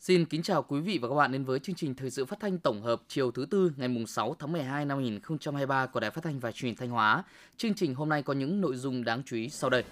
[0.00, 2.40] Xin kính chào quý vị và các bạn đến với chương trình thời sự phát
[2.40, 6.24] thanh tổng hợp chiều thứ tư ngày 6 tháng 12 năm 2023 của Đài Phát
[6.24, 7.24] thanh và Truyền hình Thanh Hóa.
[7.56, 9.84] Chương trình hôm nay có những nội dung đáng chú ý sau đây.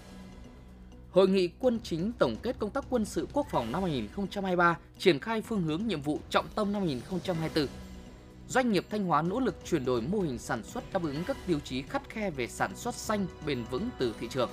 [1.11, 5.19] Hội nghị quân chính tổng kết công tác quân sự quốc phòng năm 2023, triển
[5.19, 7.84] khai phương hướng nhiệm vụ trọng tâm năm 2024.
[8.49, 11.37] Doanh nghiệp Thanh Hóa nỗ lực chuyển đổi mô hình sản xuất đáp ứng các
[11.47, 14.49] tiêu chí khắt khe về sản xuất xanh bền vững từ thị trường.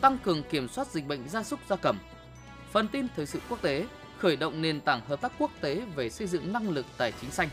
[0.00, 1.98] Tăng cường kiểm soát dịch bệnh gia súc gia cầm.
[2.72, 3.86] Phần tin thời sự quốc tế,
[4.18, 7.30] khởi động nền tảng hợp tác quốc tế về xây dựng năng lực tài chính
[7.30, 7.48] xanh.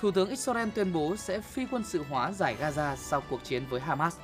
[0.00, 3.62] Thủ tướng Israel tuyên bố sẽ phi quân sự hóa giải Gaza sau cuộc chiến
[3.70, 4.16] với Hamas.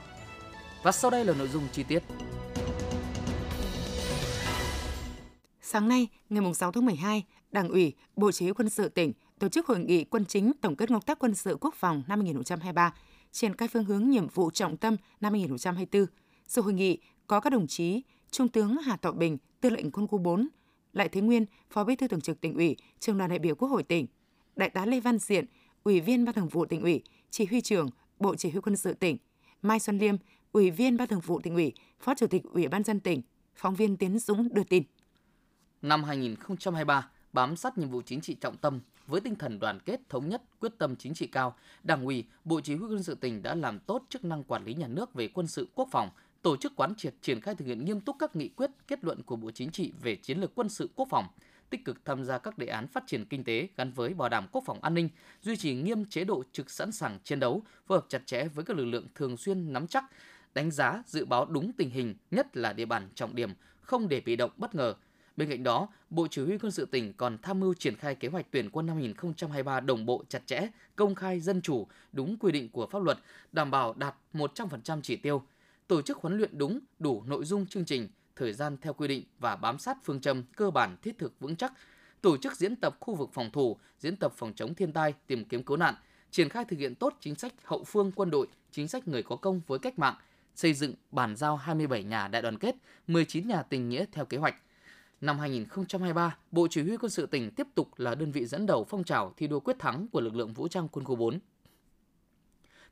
[0.83, 2.03] Và sau đây là nội dung chi tiết.
[5.63, 9.49] Sáng nay, ngày 6 tháng 12, Đảng ủy, Bộ Chỉ huy quân sự tỉnh tổ
[9.49, 12.95] chức hội nghị quân chính tổng kết công tác quân sự quốc phòng năm 2023,
[13.33, 16.07] triển khai phương hướng nhiệm vụ trọng tâm năm 2024.
[16.47, 20.07] Sự hội nghị có các đồng chí Trung tướng Hà Tọ Bình, Tư lệnh quân
[20.07, 20.49] khu 4,
[20.93, 23.69] Lại Thế Nguyên, Phó Bí thư Thường trực tỉnh ủy, Trường đoàn đại biểu Quốc
[23.69, 24.07] hội tỉnh,
[24.57, 25.45] Đại tá Lê Văn Diện,
[25.85, 28.95] Ủy viên Ban Thường vụ tỉnh ủy, Chỉ huy trưởng Bộ Chỉ huy quân sự
[28.95, 29.17] tỉnh,
[29.63, 30.17] Mai Xuân Liêm,
[30.53, 33.23] Ủy viên Ban Thường vụ tỉnh ủy, Phó Chủ tịch Ủy ban dân tỉnh,
[33.55, 34.83] phóng viên Tiến Dũng đưa tin.
[35.83, 40.01] Năm 2023, bám sát nhiệm vụ chính trị trọng tâm với tinh thần đoàn kết
[40.09, 43.43] thống nhất, quyết tâm chính trị cao, Đảng ủy, Bộ Chỉ huy quân sự tỉnh
[43.43, 46.11] đã làm tốt chức năng quản lý nhà nước về quân sự quốc phòng,
[46.43, 49.23] tổ chức quán triệt triển khai thực hiện nghiêm túc các nghị quyết, kết luận
[49.23, 51.27] của Bộ Chính trị về chiến lược quân sự quốc phòng,
[51.71, 54.47] tích cực tham gia các đề án phát triển kinh tế gắn với bảo đảm
[54.53, 55.09] quốc phòng an ninh,
[55.43, 58.65] duy trì nghiêm chế độ trực sẵn sàng chiến đấu, phối hợp chặt chẽ với
[58.65, 60.05] các lực lượng thường xuyên nắm chắc,
[60.55, 64.21] đánh giá, dự báo đúng tình hình, nhất là địa bàn trọng điểm, không để
[64.21, 64.95] bị động bất ngờ.
[65.37, 68.29] Bên cạnh đó, Bộ Chỉ huy quân sự tỉnh còn tham mưu triển khai kế
[68.29, 72.53] hoạch tuyển quân năm 2023 đồng bộ chặt chẽ, công khai dân chủ, đúng quy
[72.53, 73.19] định của pháp luật,
[73.53, 75.43] đảm bảo đạt 100% chỉ tiêu,
[75.87, 79.25] tổ chức huấn luyện đúng, đủ nội dung chương trình, thời gian theo quy định
[79.39, 81.73] và bám sát phương châm cơ bản thiết thực vững chắc,
[82.21, 85.45] tổ chức diễn tập khu vực phòng thủ, diễn tập phòng chống thiên tai, tìm
[85.45, 85.95] kiếm cứu nạn,
[86.31, 89.37] triển khai thực hiện tốt chính sách hậu phương quân đội, chính sách người có
[89.37, 90.15] công với cách mạng,
[90.55, 94.37] xây dựng bàn giao 27 nhà đại đoàn kết, 19 nhà tình nghĩa theo kế
[94.37, 94.55] hoạch.
[95.23, 98.85] Năm 2023, Bộ Chỉ huy quân sự tỉnh tiếp tục là đơn vị dẫn đầu
[98.85, 101.39] phong trào thi đua quyết thắng của lực lượng vũ trang quân khu 4.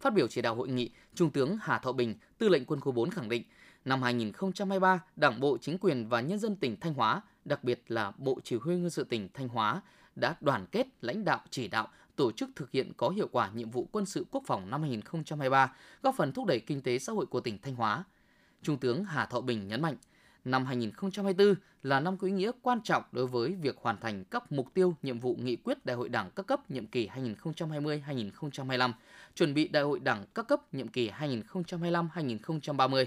[0.01, 2.93] Phát biểu chỉ đạo hội nghị, Trung tướng Hà Thọ Bình, Tư lệnh Quân khu
[2.93, 3.43] 4 khẳng định,
[3.85, 8.13] năm 2023, Đảng bộ, chính quyền và nhân dân tỉnh Thanh Hóa, đặc biệt là
[8.19, 9.83] Bộ Chỉ huy quân sự tỉnh Thanh Hóa
[10.17, 13.71] đã đoàn kết lãnh đạo chỉ đạo tổ chức thực hiện có hiệu quả nhiệm
[13.71, 17.27] vụ quân sự quốc phòng năm 2023, góp phần thúc đẩy kinh tế xã hội
[17.27, 18.05] của tỉnh Thanh Hóa.
[18.63, 19.97] Trung tướng Hà Thọ Bình nhấn mạnh,
[20.45, 24.53] năm 2024 là năm có ý nghĩa quan trọng đối với việc hoàn thành các
[24.53, 28.93] mục tiêu, nhiệm vụ nghị quyết Đại hội Đảng các cấp nhiệm kỳ 2020-2025,
[29.35, 33.07] chuẩn bị Đại hội Đảng các cấp nhiệm kỳ 2025-2030.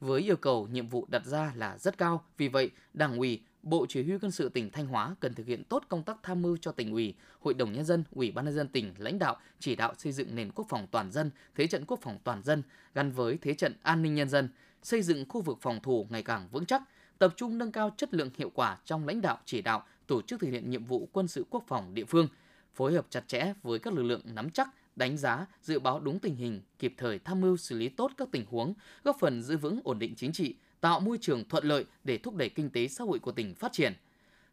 [0.00, 3.86] Với yêu cầu nhiệm vụ đặt ra là rất cao, vì vậy Đảng ủy, Bộ
[3.88, 6.56] Chỉ huy quân sự tỉnh Thanh Hóa cần thực hiện tốt công tác tham mưu
[6.60, 9.76] cho tỉnh ủy, Hội đồng nhân dân, Ủy ban nhân dân tỉnh lãnh đạo chỉ
[9.76, 12.62] đạo xây dựng nền quốc phòng toàn dân, thế trận quốc phòng toàn dân
[12.94, 14.48] gắn với thế trận an ninh nhân dân,
[14.82, 16.82] xây dựng khu vực phòng thủ ngày càng vững chắc,
[17.18, 20.40] tập trung nâng cao chất lượng hiệu quả trong lãnh đạo chỉ đạo, tổ chức
[20.40, 22.28] thực hiện nhiệm vụ quân sự quốc phòng địa phương,
[22.74, 26.18] phối hợp chặt chẽ với các lực lượng nắm chắc, đánh giá, dự báo đúng
[26.18, 28.74] tình hình, kịp thời tham mưu xử lý tốt các tình huống,
[29.04, 32.34] góp phần giữ vững ổn định chính trị, tạo môi trường thuận lợi để thúc
[32.34, 33.92] đẩy kinh tế xã hội của tỉnh phát triển.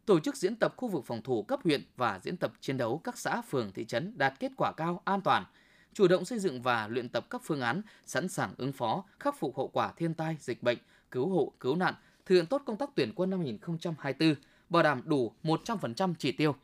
[0.06, 3.02] Tổ chức diễn tập khu vực phòng thủ cấp huyện và diễn tập chiến đấu
[3.04, 5.46] các xã phường thị trấn đạt kết quả cao an toàn,
[5.96, 9.40] chủ động xây dựng và luyện tập các phương án sẵn sàng ứng phó, khắc
[9.40, 10.78] phục hậu quả thiên tai, dịch bệnh,
[11.12, 11.94] cứu hộ, cứu nạn,
[12.26, 14.36] thực hiện tốt công tác tuyển quân năm 2024,
[14.70, 16.56] bảo đảm đủ 100% chỉ tiêu.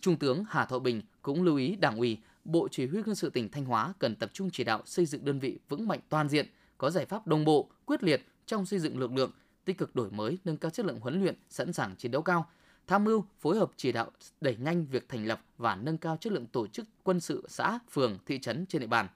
[0.00, 3.30] Trung tướng Hà Thọ Bình cũng lưu ý Đảng ủy, Bộ Chỉ huy quân sự
[3.30, 6.28] tỉnh Thanh Hóa cần tập trung chỉ đạo xây dựng đơn vị vững mạnh toàn
[6.28, 6.46] diện,
[6.78, 9.30] có giải pháp đồng bộ, quyết liệt trong xây dựng lực lượng,
[9.64, 12.50] tích cực đổi mới, nâng cao chất lượng huấn luyện, sẵn sàng chiến đấu cao,
[12.86, 16.32] tham mưu phối hợp chỉ đạo đẩy nhanh việc thành lập và nâng cao chất
[16.32, 19.08] lượng tổ chức quân sự xã, phường, thị trấn trên địa bàn.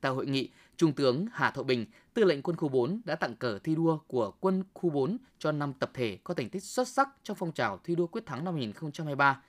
[0.00, 3.36] Tại hội nghị, Trung tướng Hà Thọ Bình, Tư lệnh Quân khu 4 đã tặng
[3.36, 6.88] cờ thi đua của Quân khu 4 cho 5 tập thể có thành tích xuất
[6.88, 9.42] sắc trong phong trào thi đua quyết thắng năm 2023.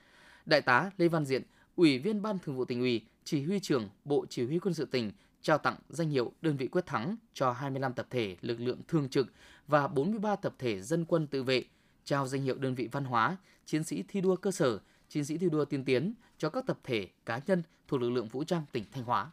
[0.46, 1.42] Đại tá Lê Văn Diện,
[1.76, 4.84] Ủy viên Ban Thường vụ tỉnh ủy, Chỉ huy trưởng Bộ Chỉ huy quân sự
[4.84, 8.80] tỉnh trao tặng danh hiệu đơn vị quyết thắng cho 25 tập thể lực lượng
[8.88, 9.32] thường trực
[9.66, 11.64] và 43 tập thể dân quân tự vệ,
[12.04, 13.36] trao danh hiệu đơn vị văn hóa,
[13.66, 16.78] chiến sĩ thi đua cơ sở, chiến sĩ thi đua tiên tiến cho các tập
[16.84, 19.30] thể, cá nhân thuộc lực lượng vũ trang tỉnh Thanh Hóa.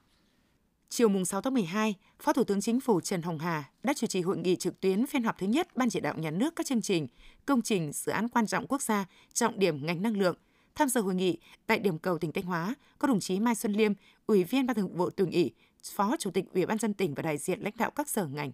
[0.89, 4.07] Chiều mùng 6 tháng 12, Phó Thủ tướng Chính phủ Trần Hồng Hà đã chủ
[4.07, 6.65] trì hội nghị trực tuyến phiên họp thứ nhất Ban chỉ đạo nhà nước các
[6.65, 7.07] chương trình,
[7.45, 10.35] công trình, dự án quan trọng quốc gia, trọng điểm ngành năng lượng,
[10.77, 11.37] Tham dự hội nghị
[11.67, 13.93] tại điểm cầu tỉnh Thanh Hóa có đồng chí Mai Xuân Liêm,
[14.27, 15.53] Ủy viên Ban Thường vụ Tỉnh ủy,
[15.95, 18.51] Phó Chủ tịch Ủy ban dân tỉnh và đại diện lãnh đạo các sở ngành.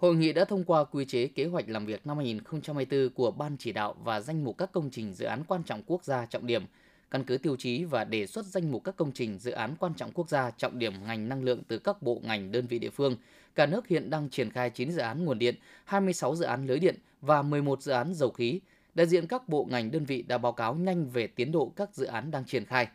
[0.00, 3.56] Hội nghị đã thông qua quy chế kế hoạch làm việc năm 2024 của Ban
[3.56, 6.46] chỉ đạo và danh mục các công trình dự án quan trọng quốc gia trọng
[6.46, 6.62] điểm,
[7.10, 9.94] căn cứ tiêu chí và đề xuất danh mục các công trình dự án quan
[9.94, 12.90] trọng quốc gia trọng điểm ngành năng lượng từ các bộ ngành đơn vị địa
[12.90, 13.16] phương.
[13.54, 15.54] Cả nước hiện đang triển khai 9 dự án nguồn điện,
[15.84, 18.60] 26 dự án lưới điện và 11 dự án dầu khí.
[18.94, 21.94] Đại diện các bộ ngành đơn vị đã báo cáo nhanh về tiến độ các
[21.94, 22.88] dự án đang triển khai.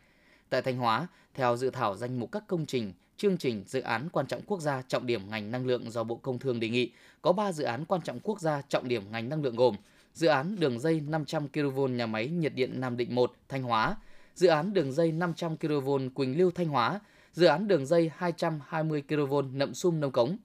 [0.48, 4.08] Tại Thanh Hóa, theo dự thảo danh mục các công trình, chương trình dự án
[4.12, 6.90] quan trọng quốc gia trọng điểm ngành năng lượng do Bộ Công Thương đề nghị,
[7.22, 9.76] có 3 dự án quan trọng quốc gia trọng điểm ngành năng lượng gồm
[10.14, 13.96] dự án đường dây 500 kV nhà máy nhiệt điện Nam Định 1 Thanh Hóa,
[14.34, 17.00] dự án đường dây 500 kV Quỳnh Lưu Thanh Hóa,
[17.32, 20.36] dự án đường dây 220 kV Nậm Sum Nông Cống.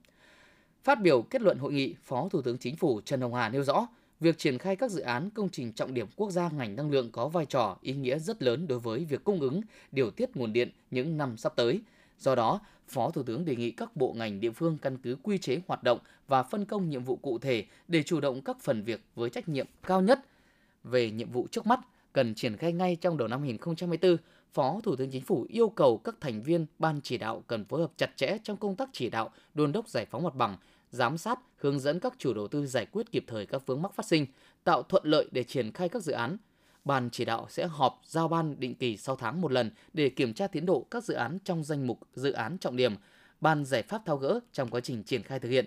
[0.84, 3.64] Phát biểu kết luận hội nghị, Phó Thủ tướng Chính phủ Trần Hồng Hà nêu
[3.64, 3.86] rõ,
[4.20, 7.10] việc triển khai các dự án công trình trọng điểm quốc gia ngành năng lượng
[7.12, 9.60] có vai trò ý nghĩa rất lớn đối với việc cung ứng,
[9.92, 11.80] điều tiết nguồn điện những năm sắp tới.
[12.22, 15.38] Do đó, Phó Thủ tướng đề nghị các bộ ngành địa phương căn cứ quy
[15.38, 15.98] chế hoạt động
[16.28, 19.48] và phân công nhiệm vụ cụ thể để chủ động các phần việc với trách
[19.48, 20.20] nhiệm cao nhất
[20.84, 21.80] về nhiệm vụ trước mắt
[22.12, 24.16] cần triển khai ngay trong đầu năm 2024.
[24.52, 27.80] Phó Thủ tướng Chính phủ yêu cầu các thành viên ban chỉ đạo cần phối
[27.80, 30.56] hợp chặt chẽ trong công tác chỉ đạo, đôn đốc giải phóng mặt bằng,
[30.90, 33.94] giám sát, hướng dẫn các chủ đầu tư giải quyết kịp thời các vướng mắc
[33.94, 34.26] phát sinh,
[34.64, 36.36] tạo thuận lợi để triển khai các dự án.
[36.84, 40.34] Ban chỉ đạo sẽ họp giao ban định kỳ sau tháng một lần để kiểm
[40.34, 42.94] tra tiến độ các dự án trong danh mục dự án trọng điểm,
[43.40, 45.66] ban giải pháp thao gỡ trong quá trình triển khai thực hiện.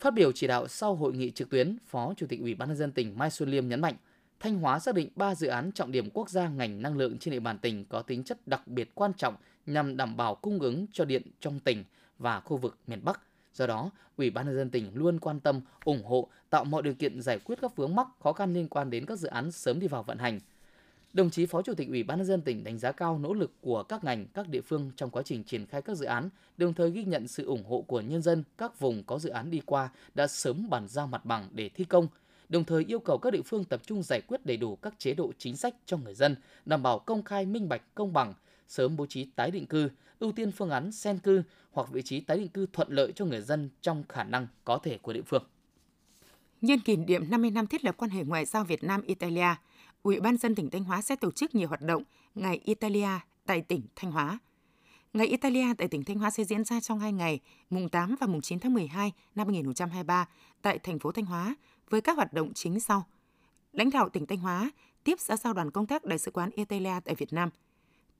[0.00, 2.76] Phát biểu chỉ đạo sau hội nghị trực tuyến, Phó Chủ tịch Ủy ban nhân
[2.76, 3.94] dân tỉnh Mai Xuân Liêm nhấn mạnh,
[4.40, 7.32] Thanh Hóa xác định 3 dự án trọng điểm quốc gia ngành năng lượng trên
[7.32, 9.34] địa bàn tỉnh có tính chất đặc biệt quan trọng
[9.66, 11.84] nhằm đảm bảo cung ứng cho điện trong tỉnh
[12.18, 13.20] và khu vực miền Bắc.
[13.58, 16.94] Do đó, Ủy ban nhân dân tỉnh luôn quan tâm, ủng hộ, tạo mọi điều
[16.94, 19.80] kiện giải quyết các vướng mắc, khó khăn liên quan đến các dự án sớm
[19.80, 20.40] đi vào vận hành.
[21.12, 23.52] Đồng chí Phó Chủ tịch Ủy ban nhân dân tỉnh đánh giá cao nỗ lực
[23.60, 26.74] của các ngành, các địa phương trong quá trình triển khai các dự án, đồng
[26.74, 29.60] thời ghi nhận sự ủng hộ của nhân dân các vùng có dự án đi
[29.66, 32.08] qua đã sớm bàn giao mặt bằng để thi công,
[32.48, 35.14] đồng thời yêu cầu các địa phương tập trung giải quyết đầy đủ các chế
[35.14, 38.34] độ chính sách cho người dân, đảm bảo công khai minh bạch, công bằng,
[38.68, 41.42] sớm bố trí tái định cư, ưu tiên phương án sen cư
[41.72, 44.78] hoặc vị trí tái định cư thuận lợi cho người dân trong khả năng có
[44.78, 45.42] thể của địa phương.
[46.60, 49.54] Nhân kỷ niệm 50 năm thiết lập quan hệ ngoại giao Việt Nam Italia,
[50.02, 52.02] Ủy ban dân tỉnh Thanh Hóa sẽ tổ chức nhiều hoạt động
[52.34, 53.08] Ngày Italia
[53.46, 54.38] tại tỉnh Thanh Hóa.
[55.12, 57.40] Ngày Italia tại tỉnh Thanh Hóa sẽ diễn ra trong hai ngày,
[57.70, 60.28] mùng 8 và mùng 9 tháng 12 năm 2023
[60.62, 61.56] tại thành phố Thanh Hóa
[61.90, 63.06] với các hoạt động chính sau.
[63.72, 64.70] Lãnh đạo tỉnh Thanh Hóa
[65.04, 67.50] tiếp xã giao đoàn công tác Đại sứ quán Italia tại Việt Nam,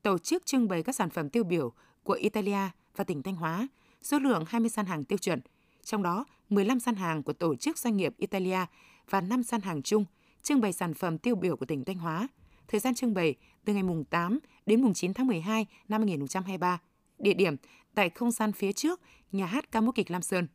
[0.02, 1.72] tổ chức trưng bày các sản phẩm tiêu biểu
[2.02, 3.68] của Italia và tỉnh Thanh Hóa,
[4.02, 5.40] số lượng 20 gian hàng tiêu chuẩn,
[5.84, 8.58] trong đó 15 gian hàng của tổ chức doanh nghiệp Italia
[9.10, 10.04] và 5 gian hàng chung
[10.42, 12.28] trưng bày sản phẩm tiêu biểu của tỉnh Thanh Hóa.
[12.68, 13.34] Thời gian trưng bày
[13.64, 16.80] từ ngày mùng 8 đến mùng 9 tháng 12 năm 2023.
[17.18, 17.56] Địa điểm
[17.94, 19.00] tại không gian phía trước
[19.32, 20.46] nhà hát ca múa kịch Lam Sơn.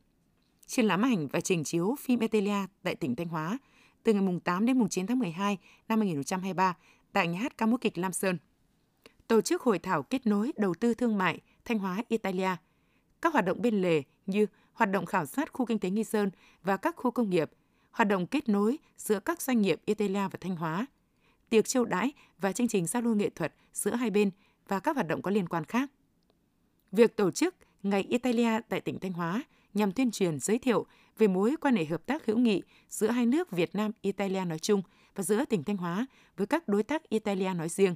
[0.66, 3.58] Triển lãm ảnh và trình chiếu phim Italia tại tỉnh Thanh Hóa
[4.04, 5.58] từ ngày mùng 8 đến mùng 9 tháng 12
[5.88, 6.78] năm 2023
[7.14, 8.38] tại nhà hát ca múa kịch Lam Sơn.
[9.28, 12.50] Tổ chức hội thảo kết nối đầu tư thương mại Thanh Hóa Italia.
[13.22, 16.30] Các hoạt động bên lề như hoạt động khảo sát khu kinh tế Nghi Sơn
[16.64, 17.52] và các khu công nghiệp,
[17.92, 20.86] hoạt động kết nối giữa các doanh nghiệp Italia và Thanh Hóa,
[21.50, 24.32] tiệc chiêu đãi và chương trình giao lưu nghệ thuật giữa hai bên
[24.68, 25.92] và các hoạt động có liên quan khác.
[26.92, 30.86] Việc tổ chức Ngày Italia tại tỉnh Thanh Hóa nhằm tuyên truyền giới thiệu
[31.18, 34.60] về mối quan hệ hợp tác hữu nghị giữa hai nước Việt Nam Italia nói
[34.60, 34.82] chung
[35.16, 36.06] và giữa tỉnh Thanh Hóa
[36.38, 37.96] với các đối tác Italia nói riêng.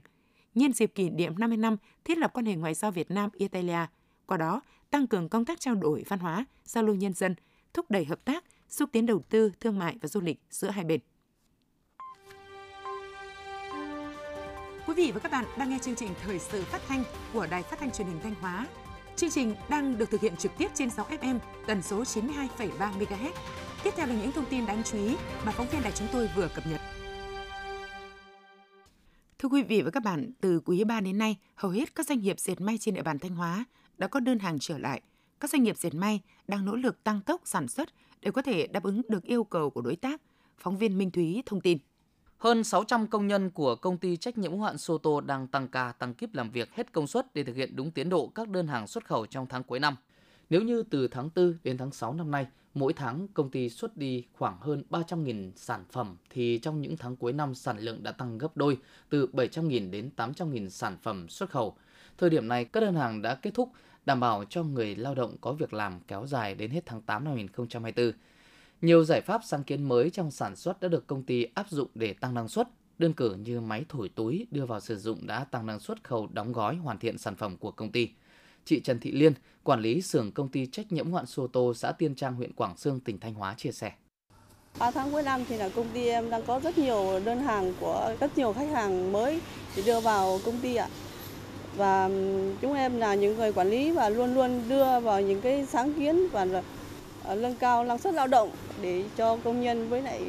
[0.58, 3.86] Nhân dịp kỷ niệm 50 năm thiết lập quan hệ ngoại giao Việt Nam Italia,
[4.26, 7.36] qua đó tăng cường công tác trao đổi văn hóa, giao lưu nhân dân,
[7.74, 10.84] thúc đẩy hợp tác, xúc tiến đầu tư, thương mại và du lịch giữa hai
[10.84, 11.00] bên.
[14.88, 17.64] Quý vị và các bạn đang nghe chương trình Thời sự phát thanh của Đài
[17.64, 18.68] Phát thanh Truyền hình Thanh Hóa.
[19.16, 23.32] Chương trình đang được thực hiện trực tiếp trên 6 FM tần số 92,3 MHz.
[23.84, 26.30] Tiếp theo là những thông tin đáng chú ý mà phóng viên đài chúng tôi
[26.36, 26.97] vừa cập nhật.
[29.40, 32.20] Thưa quý vị và các bạn, từ quý 3 đến nay, hầu hết các doanh
[32.20, 33.66] nghiệp dệt may trên địa bàn Thanh Hóa
[33.98, 35.02] đã có đơn hàng trở lại.
[35.40, 37.90] Các doanh nghiệp dệt may đang nỗ lực tăng tốc sản xuất
[38.22, 40.22] để có thể đáp ứng được yêu cầu của đối tác.
[40.58, 41.78] Phóng viên Minh Thúy thông tin.
[42.38, 45.92] Hơn 600 công nhân của công ty trách nhiệm hữu hạn Soto đang tăng ca
[45.92, 48.68] tăng kíp làm việc hết công suất để thực hiện đúng tiến độ các đơn
[48.68, 49.96] hàng xuất khẩu trong tháng cuối năm.
[50.50, 53.98] Nếu như từ tháng 4 đến tháng 6 năm nay, mỗi tháng công ty xuất
[53.98, 58.12] đi khoảng hơn 300.000 sản phẩm thì trong những tháng cuối năm sản lượng đã
[58.12, 58.78] tăng gấp đôi
[59.10, 61.78] từ 700.000 đến 800.000 sản phẩm xuất khẩu.
[62.18, 63.72] Thời điểm này các đơn hàng đã kết thúc
[64.06, 67.24] đảm bảo cho người lao động có việc làm kéo dài đến hết tháng 8
[67.24, 68.12] năm 2024.
[68.82, 71.90] Nhiều giải pháp sáng kiến mới trong sản xuất đã được công ty áp dụng
[71.96, 72.68] để tăng năng suất,
[73.00, 76.28] đơn cử như máy thổi túi đưa vào sử dụng đã tăng năng suất khâu
[76.34, 78.10] đóng gói hoàn thiện sản phẩm của công ty.
[78.68, 79.34] Chị Trần Thị Liên,
[79.64, 82.78] quản lý xưởng công ty trách nhiệm hoạn Sô Tô, xã Tiên Trang, huyện Quảng
[82.78, 83.92] Sương, tỉnh Thanh Hóa chia sẻ.
[84.80, 87.74] 3 tháng cuối năm thì là công ty em đang có rất nhiều đơn hàng
[87.80, 89.40] của rất nhiều khách hàng mới
[89.76, 90.90] để đưa vào công ty ạ.
[91.78, 92.10] Và
[92.62, 95.94] chúng em là những người quản lý và luôn luôn đưa vào những cái sáng
[95.94, 96.46] kiến và
[97.36, 100.22] nâng cao năng suất lao động để cho công nhân với lại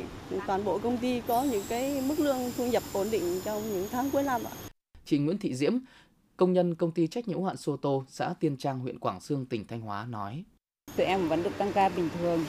[0.46, 3.88] toàn bộ công ty có những cái mức lương thu nhập ổn định trong những
[3.90, 4.52] tháng cuối năm ạ.
[5.04, 5.78] Chị Nguyễn Thị Diễm,
[6.38, 9.46] công nhân công ty trách nhiệm hữu hạn Soto, xã Tiên Trang, huyện Quảng Sương,
[9.46, 10.44] tỉnh Thanh Hóa nói:
[10.96, 12.44] Tụi em vẫn được tăng ca bình thường,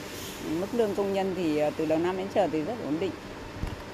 [0.60, 3.10] mức lương công nhân thì ờ, từ đầu năm đến giờ thì rất ổn định.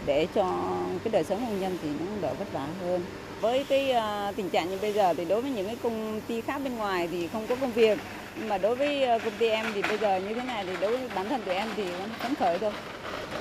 [0.07, 0.75] Để cho
[1.05, 3.03] cái đời sống công nhân thì nó đỡ vất vả hơn.
[3.41, 3.95] Với cái
[4.31, 6.77] uh, tình trạng như bây giờ thì đối với những cái công ty khác bên
[6.77, 7.99] ngoài thì không có công việc.
[8.39, 10.73] Nhưng mà đối với ờ, công ty em thì bây giờ như thế này thì
[10.81, 12.73] đối với bản thân tụi em thì vẫn phấn khởi thôi.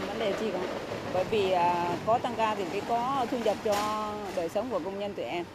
[0.08, 0.60] Vấn đề chi cả.
[1.14, 1.60] Bởi vì uh,
[2.06, 5.26] có tăng ca thì mới có thu nhập cho đời sống của công nhân tụi
[5.26, 5.46] em.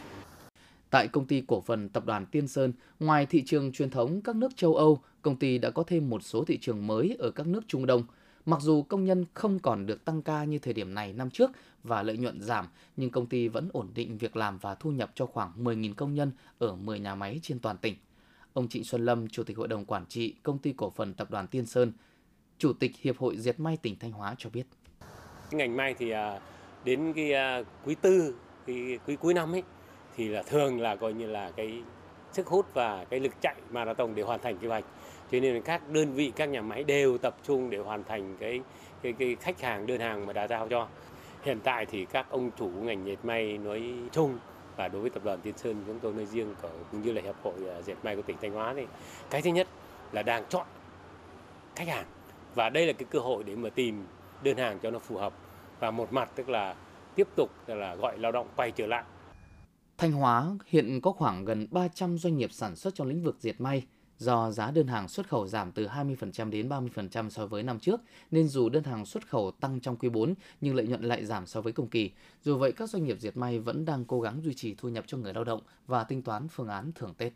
[0.90, 4.36] Tại công ty cổ phần tập đoàn Tiên Sơn, ngoài thị trường truyền thống các
[4.36, 7.46] nước châu Âu, công ty đã có thêm một số thị trường mới ở các
[7.46, 8.02] nước Trung Đông.
[8.46, 11.50] Mặc dù công nhân không còn được tăng ca như thời điểm này năm trước
[11.82, 12.66] và lợi nhuận giảm,
[12.96, 16.14] nhưng công ty vẫn ổn định việc làm và thu nhập cho khoảng 10.000 công
[16.14, 17.96] nhân ở 10 nhà máy trên toàn tỉnh.
[18.52, 21.30] Ông Trịnh Xuân Lâm, Chủ tịch Hội đồng Quản trị Công ty Cổ phần Tập
[21.30, 21.92] đoàn Tiên Sơn,
[22.58, 24.66] Chủ tịch Hiệp hội Diệt may tỉnh Thanh Hóa cho biết.
[25.50, 26.40] Ngành may thì à,
[26.84, 28.34] đến cái à, quý tư,
[28.66, 29.62] cái quý cuối năm ấy,
[30.16, 31.82] thì là thường là coi như là cái
[32.32, 34.84] sức hút và cái lực chạy marathon để hoàn thành kế hoạch.
[35.32, 38.60] Cho nên các đơn vị, các nhà máy đều tập trung để hoàn thành cái
[39.02, 40.86] cái cái khách hàng, đơn hàng mà đã giao cho.
[41.42, 44.38] Hiện tại thì các ông chủ ngành dệt may nói chung
[44.76, 46.54] và đối với tập đoàn Tiên Sơn chúng tôi nói riêng
[46.90, 48.86] cũng như là hiệp hội à, dệt may của tỉnh Thanh Hóa thì
[49.30, 49.68] cái thứ nhất
[50.12, 50.66] là đang chọn
[51.76, 52.06] khách hàng.
[52.54, 54.04] Và đây là cái cơ hội để mà tìm
[54.42, 55.32] đơn hàng cho nó phù hợp.
[55.80, 56.74] Và một mặt tức là
[57.14, 59.04] tiếp tục là gọi lao động quay trở lại.
[60.00, 63.60] Thanh Hóa hiện có khoảng gần 300 doanh nghiệp sản xuất trong lĩnh vực diệt
[63.60, 63.86] may.
[64.18, 68.00] Do giá đơn hàng xuất khẩu giảm từ 20% đến 30% so với năm trước,
[68.30, 71.46] nên dù đơn hàng xuất khẩu tăng trong quý 4 nhưng lợi nhuận lại giảm
[71.46, 72.10] so với cùng kỳ.
[72.42, 75.04] Dù vậy, các doanh nghiệp diệt may vẫn đang cố gắng duy trì thu nhập
[75.06, 77.32] cho người lao động và tính toán phương án thưởng Tết.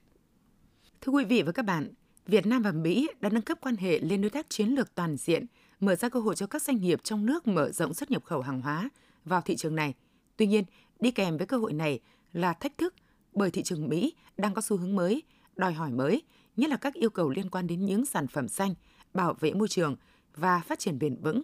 [1.00, 1.92] Thưa quý vị và các bạn,
[2.26, 5.16] Việt Nam và Mỹ đã nâng cấp quan hệ lên đối tác chiến lược toàn
[5.16, 5.47] diện,
[5.80, 8.40] mở ra cơ hội cho các doanh nghiệp trong nước mở rộng xuất nhập khẩu
[8.40, 8.88] hàng hóa
[9.25, 9.94] vào thị trường này.
[10.37, 10.64] Tuy nhiên,
[11.00, 12.00] đi kèm với cơ hội này
[12.35, 12.95] là thách thức
[13.33, 15.23] bởi thị trường Mỹ đang có xu hướng mới,
[15.57, 16.23] đòi hỏi mới,
[16.57, 18.75] nhất là các yêu cầu liên quan đến những sản phẩm xanh,
[19.14, 19.97] bảo vệ môi trường
[20.37, 21.43] và phát triển bền vững.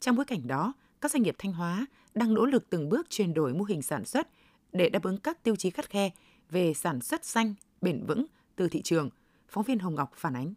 [0.00, 3.34] Trong bối cảnh đó, các doanh nghiệp Thanh Hóa đang nỗ lực từng bước chuyển
[3.34, 4.28] đổi mô hình sản xuất
[4.72, 6.10] để đáp ứng các tiêu chí khắt khe
[6.50, 9.10] về sản xuất xanh, bền vững từ thị trường.
[9.48, 10.54] Phóng viên Hồng Ngọc phản ánh.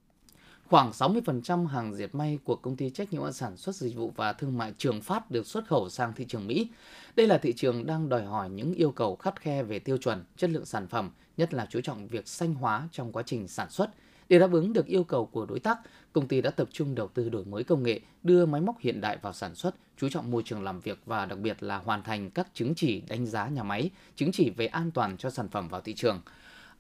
[0.74, 4.34] Khoảng 60% hàng dệt may của công ty trách nhiệm sản xuất dịch vụ và
[4.34, 6.70] thương mại Trường Phát được xuất khẩu sang thị trường Mỹ.
[7.16, 10.24] Đây là thị trường đang đòi hỏi những yêu cầu khắt khe về tiêu chuẩn,
[10.38, 13.70] chất lượng sản phẩm, nhất là chú trọng việc xanh hóa trong quá trình sản
[13.70, 13.90] xuất.
[14.30, 15.78] Để đáp ứng được yêu cầu của đối tác,
[16.14, 19.02] công ty đã tập trung đầu tư đổi mới công nghệ, đưa máy móc hiện
[19.02, 22.04] đại vào sản xuất, chú trọng môi trường làm việc và đặc biệt là hoàn
[22.04, 25.50] thành các chứng chỉ đánh giá nhà máy, chứng chỉ về an toàn cho sản
[25.50, 26.22] phẩm vào thị trường.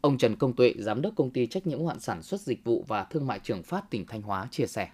[0.03, 2.63] Ông Trần Công Tuệ, giám đốc công ty trách nhiệm hoạn hạn sản xuất dịch
[2.63, 4.87] vụ và thương mại Trường Phát tỉnh Thanh Hóa chia sẻ.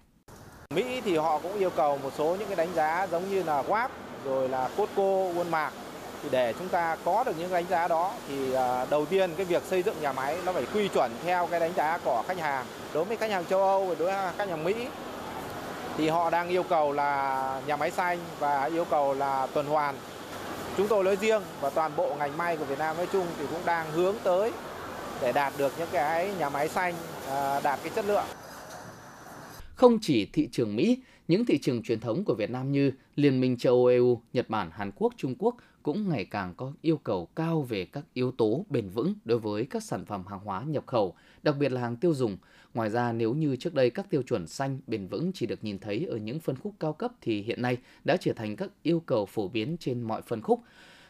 [0.76, 3.64] Mỹ thì họ cũng yêu cầu một số những cái đánh giá giống như là
[3.64, 3.90] WAP
[4.26, 5.70] rồi là Costco, Walmart.
[6.24, 9.46] Thì để chúng ta có được những đánh giá đó thì à, đầu tiên cái
[9.46, 12.40] việc xây dựng nhà máy nó phải quy chuẩn theo cái đánh giá của khách
[12.40, 12.66] hàng.
[12.94, 14.88] Đối với khách hàng châu Âu và đối với khách hàng Mỹ
[15.98, 19.96] thì họ đang yêu cầu là nhà máy xanh và yêu cầu là tuần hoàn.
[20.78, 23.46] Chúng tôi nói riêng và toàn bộ ngành may của Việt Nam nói chung thì
[23.52, 24.52] cũng đang hướng tới
[25.22, 26.94] để đạt được những cái nhà máy xanh
[27.28, 28.26] à, đạt cái chất lượng.
[29.76, 33.42] Không chỉ thị trường Mỹ, những thị trường truyền thống của Việt Nam như Liên
[33.42, 36.98] minh châu Âu EU, Nhật Bản, Hàn Quốc, Trung Quốc cũng ngày càng có yêu
[36.98, 40.64] cầu cao về các yếu tố bền vững đối với các sản phẩm hàng hóa
[40.64, 42.38] nhập khẩu, đặc biệt là hàng tiêu dùng.
[42.74, 45.80] Ngoài ra, nếu như trước đây các tiêu chuẩn xanh bền vững chỉ được nhìn
[45.80, 49.00] thấy ở những phân khúc cao cấp thì hiện nay đã trở thành các yêu
[49.06, 50.62] cầu phổ biến trên mọi phân khúc.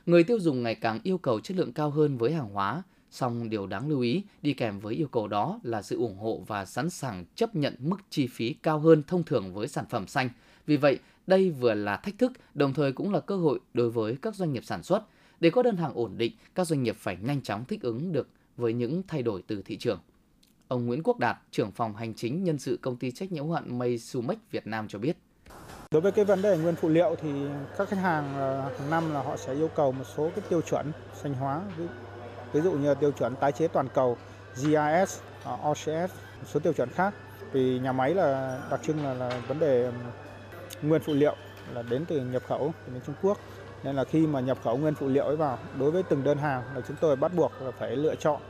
[0.06, 3.50] Người tiêu dùng ngày càng yêu cầu chất lượng cao hơn với hàng hóa, Song
[3.50, 6.66] điều đáng lưu ý đi kèm với yêu cầu đó là sự ủng hộ và
[6.66, 10.30] sẵn sàng chấp nhận mức chi phí cao hơn thông thường với sản phẩm xanh.
[10.66, 14.18] Vì vậy, đây vừa là thách thức, đồng thời cũng là cơ hội đối với
[14.22, 15.04] các doanh nghiệp sản xuất.
[15.40, 18.28] Để có đơn hàng ổn định, các doanh nghiệp phải nhanh chóng thích ứng được
[18.58, 20.00] với những thay đổi từ thị trường.
[20.68, 23.54] Ông Nguyễn Quốc Đạt, trưởng phòng hành chính nhân sự công ty trách nhiệm hữu
[23.54, 25.18] hạn May Sumex Việt Nam cho biết.
[25.92, 27.30] Đối với cái vấn đề nguyên phụ liệu thì
[27.78, 30.62] các khách hàng à, hàng năm là họ sẽ yêu cầu một số cái tiêu
[30.62, 31.62] chuẩn xanh hóa
[32.54, 34.18] ví dụ như tiêu chuẩn tái chế toàn cầu
[34.56, 37.14] GIS, ờ, OCS, một số tiêu chuẩn khác.
[37.52, 39.92] Vì nhà máy là đặc trưng là, là vấn đề
[40.82, 41.36] nguyên phụ liệu
[41.74, 43.38] là đến từ nhập khẩu từ Trung Quốc.
[43.84, 46.38] Nên là khi mà nhập khẩu nguyên phụ liệu ấy vào, đối với từng đơn
[46.38, 48.42] hàng là chúng tôi bắt buộc là phải lựa chọn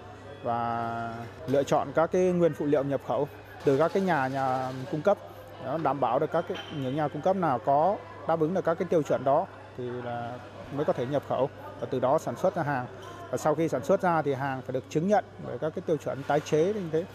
[0.44, 1.14] và
[1.48, 3.28] lựa chọn các cái nguyên phụ liệu nhập khẩu
[3.66, 5.18] từ các cái nhà nhà cung cấp.
[5.66, 8.66] Đó, đảm bảo được các cái, những nhà cung cấp nào có đáp ứng được
[8.66, 10.34] các cái tiêu chuẩn đó thì là
[10.76, 12.86] mới có thể nhập khẩu và từ đó sản xuất ra hàng
[13.32, 15.84] và sau khi sản xuất ra thì hàng phải được chứng nhận bởi các cái
[15.88, 17.06] tiêu chuẩn tái chế như thế.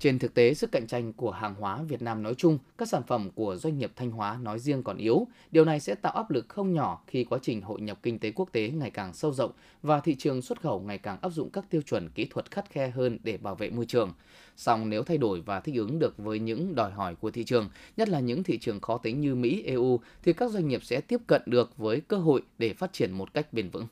[0.00, 3.02] Trên thực tế, sức cạnh tranh của hàng hóa Việt Nam nói chung, các sản
[3.06, 5.26] phẩm của doanh nghiệp Thanh Hóa nói riêng còn yếu.
[5.50, 8.30] Điều này sẽ tạo áp lực không nhỏ khi quá trình hội nhập kinh tế
[8.30, 9.50] quốc tế ngày càng sâu rộng
[9.82, 12.70] và thị trường xuất khẩu ngày càng áp dụng các tiêu chuẩn kỹ thuật khắt
[12.70, 14.12] khe hơn để bảo vệ môi trường.
[14.56, 17.70] Song nếu thay đổi và thích ứng được với những đòi hỏi của thị trường,
[17.96, 21.00] nhất là những thị trường khó tính như Mỹ, EU, thì các doanh nghiệp sẽ
[21.00, 23.86] tiếp cận được với cơ hội để phát triển một cách bền vững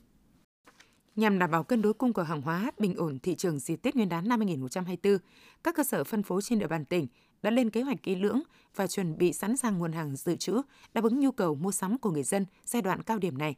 [1.19, 3.95] nhằm đảm bảo cân đối cung cầu hàng hóa, bình ổn thị trường dịp Tết
[3.95, 5.17] Nguyên đán năm 2024,
[5.63, 7.07] các cơ sở phân phối trên địa bàn tỉnh
[7.41, 8.41] đã lên kế hoạch kỹ lưỡng
[8.75, 10.61] và chuẩn bị sẵn sàng nguồn hàng dự trữ
[10.93, 13.55] đáp ứng nhu cầu mua sắm của người dân giai đoạn cao điểm này.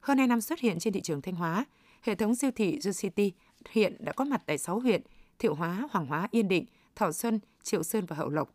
[0.00, 1.64] Hơn 2 năm xuất hiện trên thị trường Thanh Hóa,
[2.02, 3.32] hệ thống siêu thị The City
[3.70, 5.02] hiện đã có mặt tại 6 huyện:
[5.38, 6.64] Thiệu Hóa, Hoàng Hóa, Yên Định,
[6.96, 8.54] Thọ Xuân, Triệu Sơn và Hậu Lộc.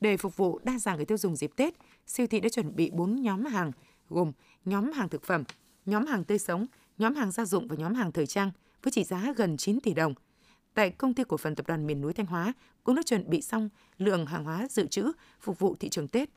[0.00, 1.74] Để phục vụ đa dạng người tiêu dùng dịp Tết,
[2.06, 3.72] siêu thị đã chuẩn bị 4 nhóm hàng
[4.08, 4.32] gồm
[4.64, 5.44] nhóm hàng thực phẩm,
[5.86, 6.66] nhóm hàng tươi sống,
[7.00, 8.50] nhóm hàng gia dụng và nhóm hàng thời trang
[8.82, 10.14] với trị giá gần 9 tỷ đồng.
[10.74, 12.52] Tại công ty cổ phần tập đoàn miền núi Thanh Hóa
[12.84, 16.30] cũng đã chuẩn bị xong lượng hàng hóa dự trữ phục vụ thị trường Tết.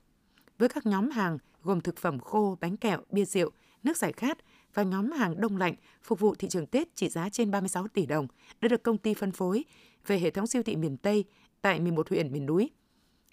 [0.57, 3.51] Với các nhóm hàng gồm thực phẩm khô, bánh kẹo, bia rượu,
[3.83, 4.37] nước giải khát
[4.73, 8.05] và nhóm hàng đông lạnh phục vụ thị trường Tết trị giá trên 36 tỷ
[8.05, 8.27] đồng
[8.61, 9.65] đã được công ty phân phối
[10.07, 11.25] về hệ thống siêu thị miền Tây
[11.61, 12.69] tại 11 huyện miền núi.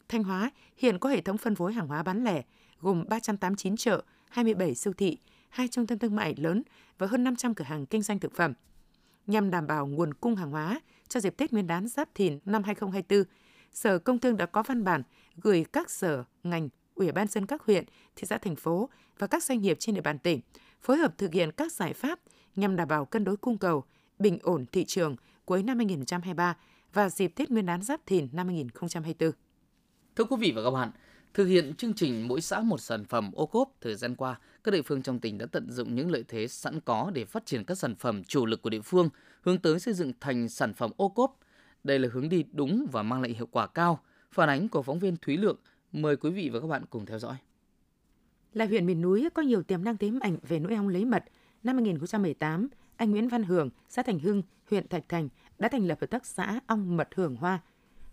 [0.08, 2.42] Thanh Hóa hiện có hệ thống phân phối hàng hóa bán lẻ
[2.80, 5.18] gồm 389 chợ, 27 siêu thị,
[5.50, 6.62] hai trung tâm thương mại lớn
[6.98, 8.52] và hơn 500 cửa hàng kinh doanh thực phẩm.
[9.26, 12.62] Nhằm đảm bảo nguồn cung hàng hóa cho dịp Tết Nguyên đán Giáp Thìn năm
[12.62, 13.24] 2024,
[13.72, 15.02] Sở Công Thương đã có văn bản
[15.36, 17.84] gửi các sở, ngành, ủy ban dân các huyện,
[18.16, 18.88] thị xã thành phố
[19.18, 20.40] và các doanh nghiệp trên địa bàn tỉnh
[20.80, 22.20] phối hợp thực hiện các giải pháp
[22.56, 23.84] nhằm đảm bảo cân đối cung cầu,
[24.18, 26.56] bình ổn thị trường cuối năm 2023
[26.92, 29.32] và dịp Tết Nguyên đán Giáp Thìn năm 2024.
[30.16, 30.90] Thưa quý vị và các bạn,
[31.34, 34.70] Thực hiện chương trình mỗi xã một sản phẩm ô cốp thời gian qua, các
[34.70, 37.64] địa phương trong tỉnh đã tận dụng những lợi thế sẵn có để phát triển
[37.64, 39.08] các sản phẩm chủ lực của địa phương,
[39.40, 41.38] hướng tới xây dựng thành sản phẩm ô cốp.
[41.84, 44.00] Đây là hướng đi đúng và mang lại hiệu quả cao.
[44.32, 45.56] Phản ánh của phóng viên Thúy Lượng.
[45.92, 47.36] Mời quý vị và các bạn cùng theo dõi.
[48.52, 51.24] Là huyện miền núi có nhiều tiềm năng thế mạnh về nuôi ong lấy mật.
[51.62, 55.98] Năm 2018, anh Nguyễn Văn Hưởng, xã Thành Hưng, huyện Thạch Thành đã thành lập
[56.00, 57.60] hợp tác xã ong mật hưởng hoa.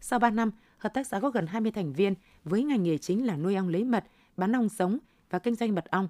[0.02, 2.14] Sau 3 năm, hợp tác xã có gần 20 thành viên
[2.44, 4.06] với ngành nghề chính là nuôi ong lấy mật,
[4.38, 4.98] bán ong sống
[5.30, 6.08] và kinh doanh mật ong.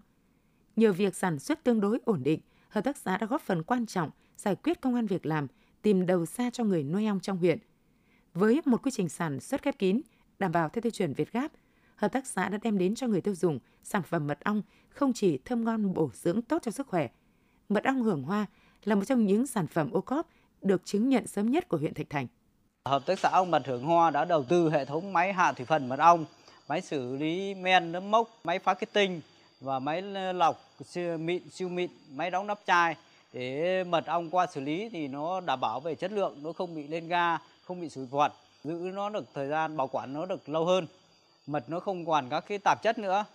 [0.75, 3.85] Nhờ việc sản xuất tương đối ổn định, hợp tác xã đã góp phần quan
[3.85, 5.47] trọng giải quyết công an việc làm,
[5.81, 7.59] tìm đầu ra cho người nuôi ong trong huyện.
[8.33, 10.01] Với một quy trình sản xuất khép kín,
[10.39, 11.51] đảm bảo theo tiêu chuẩn Việt Gáp,
[11.95, 15.13] hợp tác xã đã đem đến cho người tiêu dùng sản phẩm mật ong không
[15.13, 17.09] chỉ thơm ngon bổ dưỡng tốt cho sức khỏe.
[17.69, 18.45] Mật ong hưởng hoa
[18.83, 20.29] là một trong những sản phẩm ô cóp
[20.61, 22.27] được chứng nhận sớm nhất của huyện Thạch Thành.
[22.87, 25.65] Hợp tác xã ông mật hưởng hoa đã đầu tư hệ thống máy hạ thủy
[25.65, 26.25] phần mật ong,
[26.67, 29.21] máy xử lý men nấm mốc, máy phá kết tinh
[29.61, 30.01] và máy
[30.33, 32.95] lọc siêu mịn siêu mịn, máy đóng nắp chai
[33.33, 36.75] để mật ong qua xử lý thì nó đảm bảo về chất lượng, nó không
[36.75, 38.31] bị lên ga, không bị sủi vọt,
[38.63, 40.87] giữ nó được thời gian bảo quản nó được lâu hơn.
[41.47, 43.25] Mật nó không còn các cái tạp chất nữa.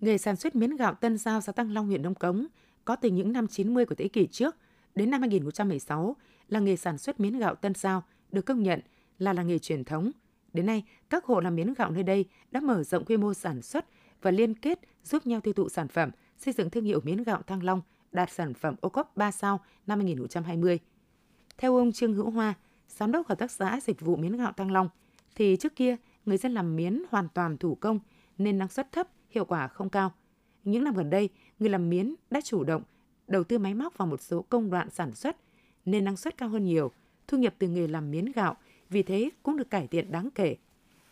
[0.00, 2.46] Nghề sản xuất miến gạo Tân Giao xã Tăng Long huyện Đông Cống
[2.84, 4.56] có từ những năm 90 của thế kỷ trước
[4.94, 6.16] đến năm 2016
[6.48, 8.80] là nghề sản xuất miến gạo Tân Giao– được công nhận
[9.18, 10.10] là làng nghề truyền thống.
[10.52, 13.62] Đến nay, các hộ làm miến gạo nơi đây đã mở rộng quy mô sản
[13.62, 13.86] xuất
[14.22, 17.42] và liên kết giúp nhau tiêu thụ sản phẩm, xây dựng thương hiệu miến gạo
[17.42, 20.78] Thăng Long đạt sản phẩm ô cốp 3 sao năm 2020.
[21.58, 22.54] Theo ông Trương Hữu Hoa,
[22.88, 24.88] giám đốc hợp tác xã dịch vụ miến gạo Thăng Long,
[25.34, 28.00] thì trước kia người dân làm miến hoàn toàn thủ công
[28.38, 30.12] nên năng suất thấp, hiệu quả không cao.
[30.64, 32.82] Những năm gần đây, người làm miến đã chủ động
[33.26, 35.36] đầu tư máy móc vào một số công đoạn sản xuất
[35.84, 36.92] nên năng suất cao hơn nhiều–
[37.28, 38.56] thu nhập từ nghề làm miến gạo,
[38.90, 40.56] vì thế cũng được cải thiện đáng kể.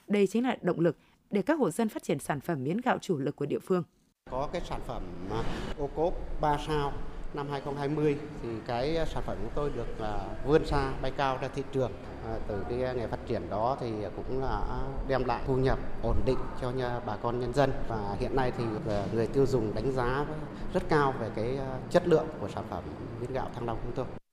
[0.06, 0.96] Đây chính là động lực
[1.30, 3.82] để các hộ dân phát triển sản phẩm miến gạo chủ lực của địa phương.
[4.30, 5.42] Có cái sản phẩm à,
[5.78, 6.92] ô cốp 3 sao
[7.34, 11.48] năm 2020 thì cái sản phẩm của tôi được à, vươn xa, bay cao ra
[11.48, 11.92] thị trường.
[12.26, 16.16] À, từ cái nghề phát triển đó thì cũng là đem lại thu nhập ổn
[16.26, 18.64] định cho nhà, bà con nhân dân và hiện nay thì
[19.12, 20.26] người tiêu dùng đánh giá
[20.74, 21.58] rất cao về cái
[21.90, 22.84] chất lượng của sản phẩm
[23.20, 24.23] miến gạo Thăng Long chúng tôi.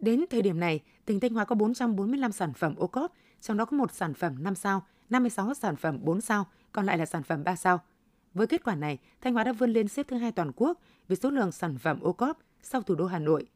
[0.00, 3.64] Đến thời điểm này, tỉnh Thanh Hóa có 445 sản phẩm ô cốp, trong đó
[3.64, 7.22] có một sản phẩm 5 sao, 56 sản phẩm 4 sao, còn lại là sản
[7.22, 7.80] phẩm 3 sao.
[8.34, 11.16] Với kết quả này, Thanh Hóa đã vươn lên xếp thứ hai toàn quốc về
[11.16, 13.46] số lượng sản phẩm ô cốp sau thủ đô Hà Nội.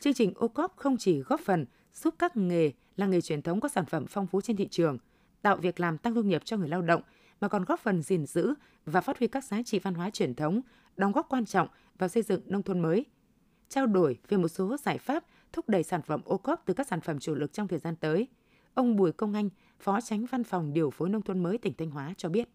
[0.00, 3.60] Chương trình ô cốp không chỉ góp phần giúp các nghề là nghề truyền thống
[3.60, 4.98] có sản phẩm phong phú trên thị trường,
[5.42, 7.02] tạo việc làm tăng thu nhập cho người lao động,
[7.40, 8.54] mà còn góp phần gìn giữ
[8.86, 10.60] và phát huy các giá trị văn hóa truyền thống,
[10.96, 13.04] đóng góp quan trọng vào xây dựng nông thôn mới.
[13.68, 16.86] Trao đổi về một số giải pháp thúc đẩy sản phẩm ô cốp từ các
[16.86, 18.28] sản phẩm chủ lực trong thời gian tới,
[18.74, 19.48] ông Bùi Công Anh,
[19.80, 22.48] Phó Tránh Văn phòng Điều phối Nông thôn mới tỉnh Thanh Hóa cho biết.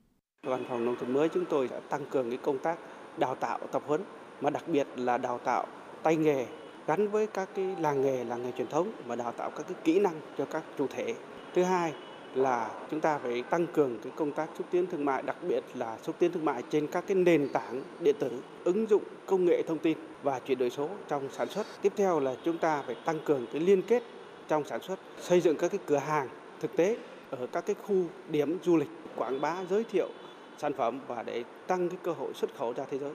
[0.43, 2.79] Văn phòng Nông thôn mới chúng tôi đã tăng cường cái công tác
[3.17, 4.01] đào tạo tập huấn,
[4.41, 5.67] mà đặc biệt là đào tạo
[6.03, 6.45] tay nghề
[6.87, 9.77] gắn với các cái làng nghề, làng nghề truyền thống và đào tạo các cái
[9.83, 11.15] kỹ năng cho các chủ thể.
[11.55, 11.93] Thứ hai
[12.37, 15.63] là chúng ta phải tăng cường cái công tác xúc tiến thương mại, đặc biệt
[15.73, 18.31] là xúc tiến thương mại trên các cái nền tảng điện tử,
[18.63, 21.67] ứng dụng công nghệ thông tin và chuyển đổi số trong sản xuất.
[21.81, 24.03] Tiếp theo là chúng ta phải tăng cường cái liên kết
[24.47, 26.97] trong sản xuất, xây dựng các cái cửa hàng thực tế
[27.29, 27.95] ở các cái khu
[28.31, 30.09] điểm du lịch, quảng bá, giới thiệu
[30.57, 33.13] sản phẩm và để tăng cái cơ hội xuất khẩu ra thế giới.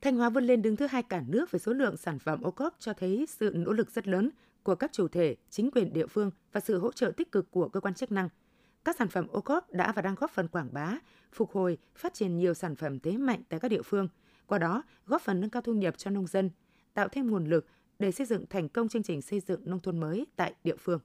[0.00, 2.50] Thanh Hóa vươn lên đứng thứ hai cả nước về số lượng sản phẩm ô
[2.50, 4.30] cốp cho thấy sự nỗ lực rất lớn
[4.62, 7.68] của các chủ thể, chính quyền địa phương và sự hỗ trợ tích cực của
[7.68, 8.28] cơ quan chức năng.
[8.86, 10.98] Các sản phẩm ô cốp đã và đang góp phần quảng bá,
[11.32, 14.08] phục hồi, phát triển nhiều sản phẩm thế mạnh tại các địa phương,
[14.46, 16.50] qua đó góp phần nâng cao thu nhập cho nông dân,
[16.94, 17.66] tạo thêm nguồn lực
[17.98, 21.00] để xây dựng thành công chương trình xây dựng nông thôn mới tại địa phương.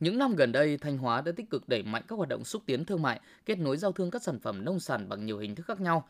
[0.00, 2.62] Những năm gần đây, Thanh Hóa đã tích cực đẩy mạnh các hoạt động xúc
[2.66, 5.54] tiến thương mại, kết nối giao thương các sản phẩm nông sản bằng nhiều hình
[5.54, 6.08] thức khác nhau.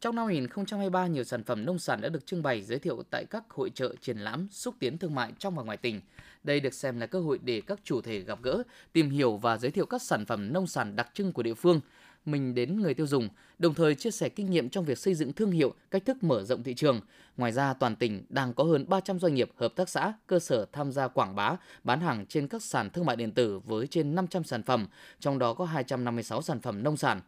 [0.00, 3.24] Trong năm 2023, nhiều sản phẩm nông sản đã được trưng bày giới thiệu tại
[3.30, 6.00] các hội trợ triển lãm xúc tiến thương mại trong và ngoài tỉnh.
[6.44, 9.58] Đây được xem là cơ hội để các chủ thể gặp gỡ, tìm hiểu và
[9.58, 11.80] giới thiệu các sản phẩm nông sản đặc trưng của địa phương,
[12.24, 13.28] mình đến người tiêu dùng,
[13.58, 16.44] đồng thời chia sẻ kinh nghiệm trong việc xây dựng thương hiệu, cách thức mở
[16.44, 17.00] rộng thị trường.
[17.36, 20.66] Ngoài ra, toàn tỉnh đang có hơn 300 doanh nghiệp, hợp tác xã, cơ sở
[20.72, 24.14] tham gia quảng bá, bán hàng trên các sàn thương mại điện tử với trên
[24.14, 24.86] 500 sản phẩm,
[25.20, 27.20] trong đó có 256 sản phẩm nông sản.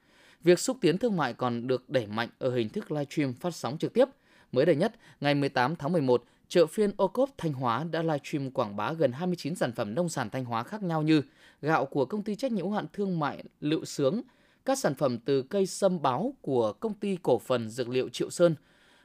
[0.44, 3.78] Việc xúc tiến thương mại còn được đẩy mạnh ở hình thức livestream phát sóng
[3.78, 4.08] trực tiếp.
[4.52, 8.50] Mới đây nhất, ngày 18 tháng 11, chợ phiên ô cốp Thanh Hóa đã livestream
[8.50, 11.22] quảng bá gần 29 sản phẩm nông sản Thanh Hóa khác nhau như
[11.62, 14.22] gạo của công ty trách nhiệm hữu hạn thương mại Lựu Sướng,
[14.64, 18.30] các sản phẩm từ cây sâm báo của công ty cổ phần dược liệu Triệu
[18.30, 18.54] Sơn,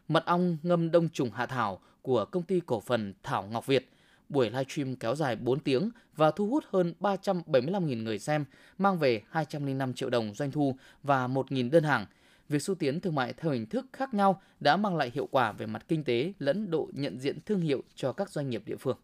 [0.08, 3.90] mật ong ngâm đông trùng hạ thảo của công ty cổ phần Thảo Ngọc Việt.
[4.30, 8.46] Buổi live stream kéo dài 4 tiếng và thu hút hơn 375.000 người xem,
[8.78, 12.06] mang về 205 triệu đồng doanh thu và 1.000 đơn hàng.
[12.50, 15.52] Việc xúc tiến thương mại theo hình thức khác nhau đã mang lại hiệu quả
[15.52, 18.76] về mặt kinh tế lẫn độ nhận diện thương hiệu cho các doanh nghiệp địa
[18.76, 18.98] phương.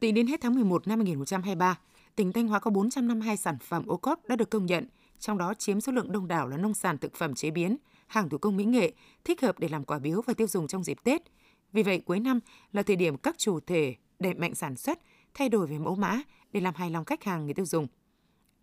[0.00, 1.78] Tính đến hết tháng 11 năm 2023,
[2.16, 4.86] tỉnh Thanh Hóa có 452 sản phẩm ô cốp đã được công nhận,
[5.18, 8.28] trong đó chiếm số lượng đông đảo là nông sản thực phẩm chế biến, hàng
[8.28, 8.92] thủ công mỹ nghệ,
[9.24, 11.22] thích hợp để làm quà biếu và tiêu dùng trong dịp Tết.
[11.72, 12.40] Vì vậy, cuối năm
[12.72, 14.98] là thời điểm các chủ thể đẩy mạnh sản xuất,
[15.34, 16.20] thay đổi về mẫu mã
[16.52, 17.86] để làm hài lòng khách hàng người tiêu dùng.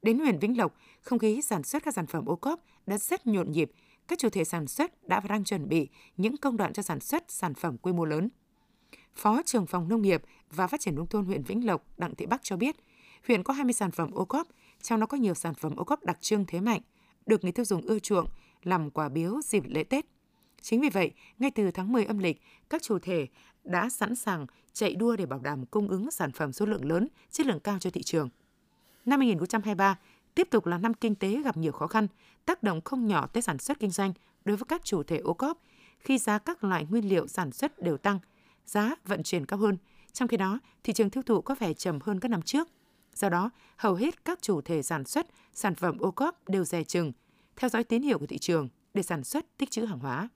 [0.02, 3.28] Đến huyện Vĩnh Lộc, không khí sản xuất các sản phẩm ô cốp đã rất
[3.28, 3.72] nhộn nhịp.
[4.08, 5.88] Các chủ thể sản xuất đã và đang chuẩn bị
[6.18, 8.30] những công đoạn cho sản xuất sản phẩm quy mô lớn.
[9.16, 12.26] Phó trưởng phòng nông nghiệp và phát triển nông thôn huyện Vĩnh Lộc Đặng Thị
[12.26, 12.76] Bắc cho biết,
[13.28, 14.48] huyện có 20 sản phẩm ô cốp,
[14.82, 16.82] trong đó có nhiều sản phẩm ô cốp đặc trưng thế mạnh,
[17.26, 18.28] được người tiêu dùng ưa chuộng
[18.64, 20.06] làm quà biếu dịp lễ Tết.
[20.64, 23.28] Chính vì vậy, ngay từ tháng 10 âm lịch, các chủ thể
[23.64, 27.08] đã sẵn sàng chạy đua để bảo đảm cung ứng sản phẩm số lượng lớn,
[27.32, 28.30] chất lượng cao cho thị trường.
[29.06, 30.00] Năm 2023
[30.36, 32.08] tiếp tục là năm kinh tế gặp nhiều khó khăn,
[32.46, 34.14] tác động không nhỏ tới sản xuất kinh doanh
[34.46, 35.62] đối với các chủ thể ô cốp
[36.00, 38.20] khi giá các loại nguyên liệu sản xuất đều tăng,
[38.66, 39.78] giá vận chuyển cao hơn.
[40.14, 42.68] Trong khi đó, thị trường tiêu thụ có vẻ chậm hơn các năm trước.
[43.14, 46.84] Do đó, hầu hết các chủ thể sản xuất sản phẩm ô cốp đều dè
[46.84, 47.12] chừng,
[47.56, 50.30] theo dõi tín hiệu của thị trường để sản xuất tích trữ hàng hóa.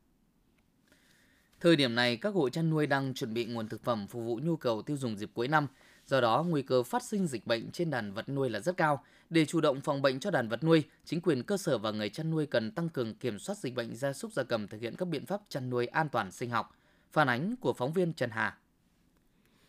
[1.60, 4.39] Thời điểm này, các hộ chăn nuôi đang chuẩn bị nguồn thực phẩm phục vụ
[4.43, 5.67] nhu cầu tiêu dùng dịp cuối năm.
[6.06, 9.04] Do đó, nguy cơ phát sinh dịch bệnh trên đàn vật nuôi là rất cao.
[9.30, 12.10] Để chủ động phòng bệnh cho đàn vật nuôi, chính quyền cơ sở và người
[12.10, 14.96] chăn nuôi cần tăng cường kiểm soát dịch bệnh gia súc gia cầm thực hiện
[14.96, 16.76] các biện pháp chăn nuôi an toàn sinh học.
[17.12, 18.58] Phản ánh của phóng viên Trần Hà.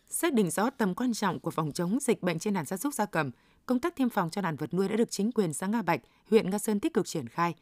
[0.07, 2.93] Xác định rõ tầm quan trọng của phòng chống dịch bệnh trên đàn gia súc
[2.93, 3.31] gia cầm,
[3.65, 6.01] công tác tiêm phòng cho đàn vật nuôi đã được chính quyền xã Nga Bạch,
[6.29, 7.55] huyện Nga Sơn tích cực triển khai.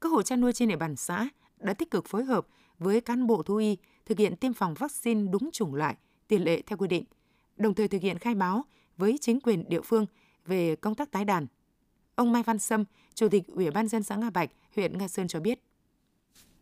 [0.00, 2.46] Các hộ chăn nuôi trên địa bàn xã đã tích cực phối hợp
[2.78, 5.96] với cán bộ thú y thực hiện tiêm phòng vaccine đúng chủng loại,
[6.28, 7.04] tỷ lệ theo quy định,
[7.56, 8.64] đồng thời thực hiện khai báo
[8.96, 10.06] với chính quyền địa phương
[10.46, 11.46] về công tác tái đàn.
[12.14, 12.84] Ông Mai Văn Sâm,
[13.14, 15.60] Chủ tịch Ủy ban dân xã Nga Bạch, huyện Nga Sơn cho biết.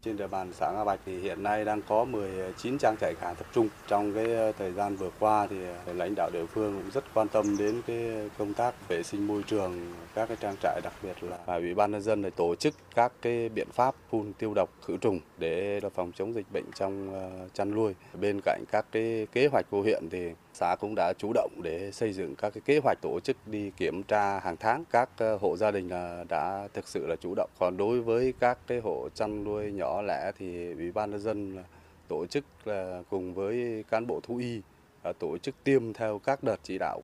[0.05, 3.35] Trên địa bàn xã Nga Bạch thì hiện nay đang có 19 trang trại gà
[3.35, 3.69] tập trung.
[3.89, 7.05] Trong cái ờ, thời gian vừa qua thì ờ, lãnh đạo địa phương cũng rất
[7.15, 10.93] quan tâm đến cái công tác vệ sinh môi trường, các cái trang trại, đặc
[11.03, 14.33] biệt là và ủy ban nhân dân để tổ chức các cái biện pháp phun
[14.33, 17.95] tiêu độc khử trùng để phòng chống dịch bệnh trong ờ, chăn nuôi.
[18.21, 21.91] Bên cạnh các cái kế hoạch của huyện thì xã cũng đã chủ động để
[21.93, 25.09] xây dựng các cái kế hoạch tổ chức đi kiểm tra hàng tháng các
[25.41, 28.81] hộ gia đình là đã thực sự là chủ động còn đối với các cái
[28.81, 31.65] hộ chăn nuôi nhỏ lẽ thì ủy ban nhân dân
[32.09, 34.61] tổ chức là cùng với cán bộ thú y
[35.03, 37.03] à, tổ chức tiêm theo các đợt chỉ đạo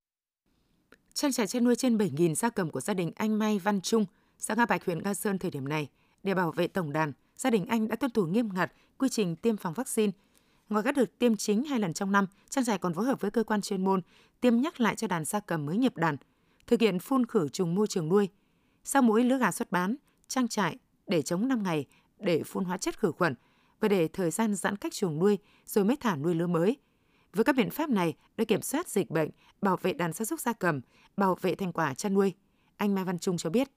[1.15, 4.05] Trang trại chăn nuôi trên 7.000 gia cầm của gia đình anh Mai Văn Trung
[4.39, 5.89] xã Nga Bạch, huyện Nga Sơn thời điểm này,
[6.23, 9.37] để bảo vệ tổng đàn, gia đình anh đã tuân thủ nghiêm ngặt quy trình
[9.37, 10.13] tiêm phòng vaccine.
[10.69, 13.31] Ngoài các đợt tiêm chính hai lần trong năm, trang trại còn phối hợp với
[13.31, 14.01] cơ quan chuyên môn
[14.41, 16.17] tiêm nhắc lại cho đàn gia cầm mới nhập đàn,
[16.67, 18.29] thực hiện phun khử trùng môi trường nuôi.
[18.85, 19.97] Sau mỗi lứa gà xuất bán,
[20.29, 20.77] trang trại
[21.07, 21.87] để chống 5 ngày
[22.21, 23.35] để phun hóa chất khử khuẩn
[23.81, 26.77] và để thời gian giãn cách chuồng nuôi rồi mới thả nuôi lứa mới.
[27.33, 29.31] Với các biện pháp này để kiểm soát dịch bệnh,
[29.63, 30.81] bảo vệ đàn gia súc gia cầm,
[31.17, 32.35] bảo vệ thành quả chăn nuôi.
[32.77, 33.69] Anh Mai Văn Trung cho biết.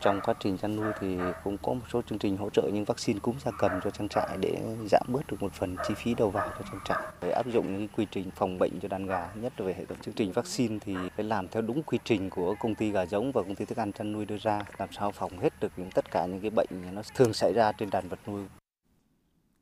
[0.00, 2.84] Trong quá trình chăn nuôi thì cũng có một số chương trình hỗ trợ những
[2.84, 6.14] vaccine cúm gia cầm cho trang trại để giảm bớt được một phần chi phí
[6.14, 7.02] đầu vào cho trang trại.
[7.20, 9.84] Để áp dụng những quy trình phòng bệnh cho đàn gà, nhất là về hệ
[9.84, 13.06] thống chương trình vaccine thì phải làm theo đúng quy trình của công ty gà
[13.06, 15.72] giống và công ty thức ăn chăn nuôi đưa ra, làm sao phòng hết được
[15.76, 18.44] những tất cả những cái bệnh nó thường xảy ra trên đàn vật nuôi.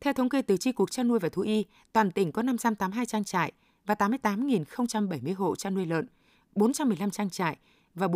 [0.00, 3.06] Theo thống kê từ Chi cục chăn nuôi và thú y, toàn tỉnh có 582
[3.06, 3.52] trang trại
[3.86, 6.06] và 88.070 hộ chăn nuôi lợn,
[6.54, 7.56] 415 trang trại
[7.94, 8.08] và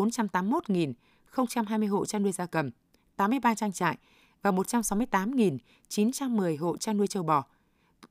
[1.39, 2.71] 481.020 hộ chăn nuôi gia cầm,
[3.17, 3.97] 83 trang trại
[4.43, 7.45] và 168.910 hộ chăn nuôi châu bò.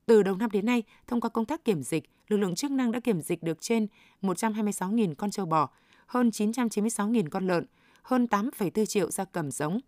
[0.05, 2.91] Từ đầu năm đến nay, thông qua công tác kiểm dịch, lực lượng chức năng
[2.91, 3.87] đã kiểm dịch được trên
[4.21, 5.69] 126.000 con châu bò,
[6.07, 7.65] hơn 996.000 con lợn,
[8.01, 9.79] hơn 8,4 triệu gia cầm giống.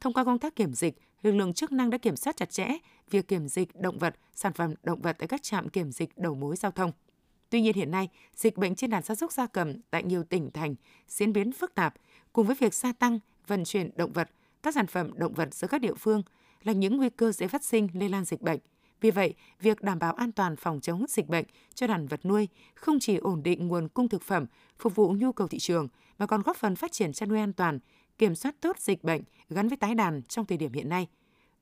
[0.00, 2.68] Thông qua công tác kiểm dịch, lực lượng chức năng đã kiểm soát chặt chẽ
[3.10, 6.34] việc kiểm dịch động vật, sản phẩm động vật tại các trạm kiểm dịch đầu
[6.34, 6.92] mối giao thông.
[7.50, 10.50] Tuy nhiên hiện nay, dịch bệnh trên đàn gia súc gia cầm tại nhiều tỉnh
[10.50, 10.74] thành
[11.08, 11.94] diễn biến phức tạp,
[12.32, 14.30] cùng với việc gia tăng vận chuyển động vật,
[14.62, 16.22] các sản phẩm động vật giữa các địa phương
[16.62, 18.60] là những nguy cơ dễ phát sinh lây lan dịch bệnh.
[19.00, 22.48] Vì vậy, việc đảm bảo an toàn phòng chống dịch bệnh cho đàn vật nuôi
[22.74, 24.46] không chỉ ổn định nguồn cung thực phẩm
[24.78, 27.52] phục vụ nhu cầu thị trường mà còn góp phần phát triển chăn nuôi an
[27.52, 27.78] toàn,
[28.18, 31.08] kiểm soát tốt dịch bệnh gắn với tái đàn trong thời điểm hiện nay.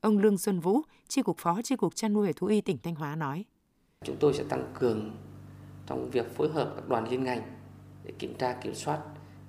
[0.01, 2.79] Ông Lương Xuân Vũ, Chi cục Phó Chi cục Chăn nuôi và Thú y tỉnh
[2.83, 3.45] Thanh Hóa nói:
[4.05, 5.17] Chúng tôi sẽ tăng cường
[5.87, 7.43] trong việc phối hợp các đoàn liên ngành
[8.05, 9.01] để kiểm tra kiểm soát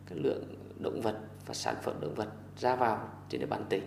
[0.05, 3.83] cái lượng động vật và sản phẩm động vật ra vào trên địa bàn tỉnh.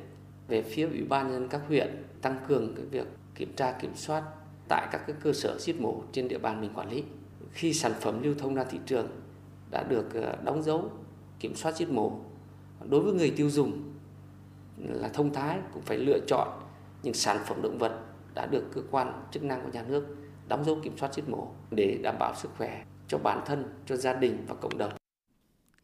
[0.49, 4.23] Về phía Ủy ban nhân các huyện tăng cường cái việc kiểm tra kiểm soát
[4.69, 7.05] tại các cái cơ sở giết mổ trên địa bàn mình quản lý.
[7.53, 9.09] Khi sản phẩm lưu thông ra thị trường
[9.71, 10.91] đã được ờ, đóng dấu
[11.41, 12.13] kiểm soát giết mổ
[12.89, 13.95] đối với người tiêu dùng
[14.79, 16.49] là thông thái cũng phải lựa chọn
[17.03, 18.01] những sản phẩm động vật
[18.35, 20.17] đã được cơ quan chức năng của nhà nước
[20.49, 23.97] đóng dấu kiểm soát giết mổ để đảm bảo sức khỏe cho bản thân, cho
[23.97, 24.93] gia đình và cộng đồng.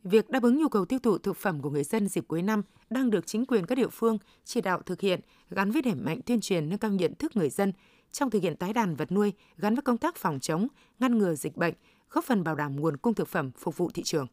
[0.04, 2.62] Việc đáp ứng nhu cầu tiêu thụ thực phẩm của người dân dịp cuối năm
[2.90, 6.20] đang được chính quyền các địa phương chỉ đạo thực hiện gắn với đẩy mạnh
[6.26, 7.72] tuyên truyền nâng cao nhận thức người dân
[8.12, 11.34] trong thực hiện tái đàn vật nuôi gắn với công tác phòng chống, ngăn ngừa
[11.34, 11.74] dịch bệnh,
[12.10, 14.26] góp phần bảo đảm nguồn cung thực phẩm phục vụ thị trường.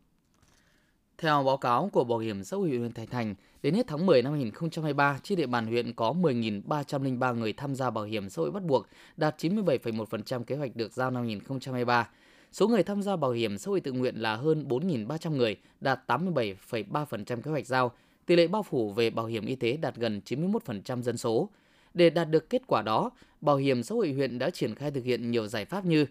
[1.17, 4.21] Theo báo cáo của Bảo hiểm xã hội huyện Thạch Thành, đến hết tháng 10
[4.21, 8.51] năm 2023, trên địa bàn huyện có 10.303 người tham gia bảo hiểm xã hội
[8.51, 12.09] bắt buộc, đạt 97,1% kế hoạch được giao năm 2023.
[12.51, 15.99] Số người tham gia bảo hiểm xã hội tự nguyện là hơn 4.300 người, đạt
[16.07, 17.91] 87,3% kế hoạch giao.
[18.25, 21.49] Tỷ lệ bao phủ về bảo hiểm y tế đạt gần 91% dân số.
[21.93, 25.03] Để đạt được kết quả đó, Bảo hiểm xã hội huyện đã triển khai thực
[25.03, 26.05] hiện nhiều giải pháp như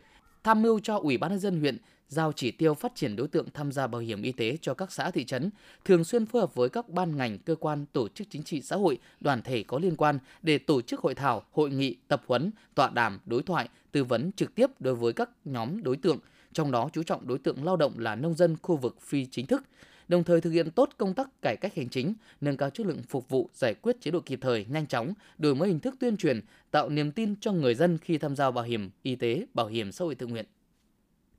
[0.44, 3.46] tham mưu cho Ủy ban nhân dân huyện giao chỉ tiêu phát triển đối tượng
[3.54, 5.50] tham gia bảo hiểm y tế cho các xã thị trấn,
[5.84, 8.76] thường xuyên phối hợp với các ban ngành, cơ quan, tổ chức chính trị xã
[8.76, 12.50] hội, đoàn thể có liên quan để tổ chức hội thảo, hội nghị, tập huấn,
[12.74, 16.18] tọa đàm, đối thoại, tư vấn trực tiếp đối với các nhóm đối tượng,
[16.52, 19.46] trong đó chú trọng đối tượng lao động là nông dân khu vực phi chính
[19.46, 19.62] thức,
[20.08, 23.02] đồng thời thực hiện tốt công tác cải cách hành chính, nâng cao chất lượng
[23.08, 26.16] phục vụ, giải quyết chế độ kịp thời, nhanh chóng, đổi mới hình thức tuyên
[26.16, 26.40] truyền,
[26.70, 29.92] tạo niềm tin cho người dân khi tham gia bảo hiểm y tế, bảo hiểm
[29.92, 30.46] xã hội tự nguyện.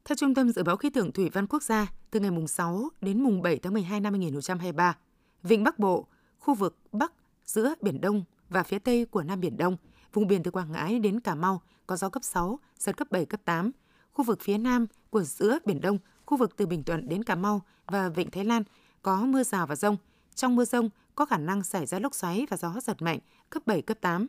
[0.07, 2.89] Theo Trung tâm Dự báo Khí tượng Thủy văn Quốc gia, từ ngày mùng 6
[3.01, 4.97] đến mùng 7 tháng 12 năm 2023,
[5.43, 6.07] Vịnh Bắc Bộ,
[6.39, 7.13] khu vực Bắc,
[7.45, 9.77] giữa Biển Đông và phía Tây của Nam Biển Đông,
[10.13, 13.25] vùng biển từ Quảng Ngãi đến Cà Mau có gió cấp 6, giật cấp 7,
[13.25, 13.71] cấp 8.
[14.13, 17.35] Khu vực phía Nam của giữa Biển Đông, khu vực từ Bình Thuận đến Cà
[17.35, 18.63] Mau và Vịnh Thái Lan
[19.01, 19.97] có mưa rào và rông.
[20.35, 23.63] Trong mưa rông có khả năng xảy ra lốc xoáy và gió giật mạnh cấp
[23.65, 24.27] 7, cấp 8.